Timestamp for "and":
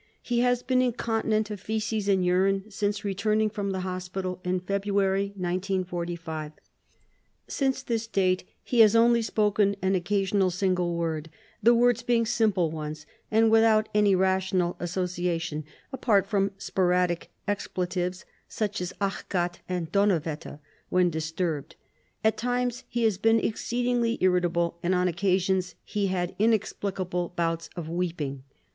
2.09-2.25, 13.29-13.51, 19.69-19.91, 24.81-24.95